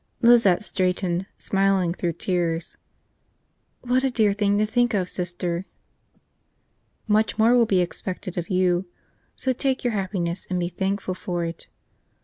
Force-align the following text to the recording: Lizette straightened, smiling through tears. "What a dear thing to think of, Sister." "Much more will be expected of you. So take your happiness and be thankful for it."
Lizette 0.23 0.63
straightened, 0.63 1.27
smiling 1.37 1.93
through 1.93 2.13
tears. 2.13 2.75
"What 3.81 4.03
a 4.03 4.09
dear 4.09 4.33
thing 4.33 4.57
to 4.57 4.65
think 4.65 4.95
of, 4.95 5.07
Sister." 5.11 5.67
"Much 7.07 7.37
more 7.37 7.55
will 7.55 7.67
be 7.67 7.81
expected 7.81 8.35
of 8.35 8.49
you. 8.49 8.87
So 9.35 9.53
take 9.53 9.83
your 9.83 9.93
happiness 9.93 10.47
and 10.49 10.59
be 10.59 10.69
thankful 10.69 11.13
for 11.13 11.45
it." 11.45 11.67